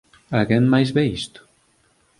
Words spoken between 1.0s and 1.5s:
isto?